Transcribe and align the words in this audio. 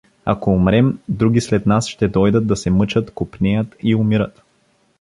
Ако 0.25 0.51
умрем, 0.53 0.99
други 1.09 1.41
след 1.41 1.65
нас 1.65 1.87
ще 1.87 2.07
дойдат 2.07 2.47
да 2.47 2.55
се 2.55 2.69
мъчат, 2.69 3.11
копнеят 3.13 3.75
и 3.83 3.95
умират. 3.95 4.43